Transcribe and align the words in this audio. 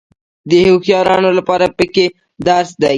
د 0.49 0.51
هوښیارانو 0.69 1.29
لپاره 1.39 1.65
پکې 1.77 2.05
درس 2.47 2.69
دی. 2.81 2.89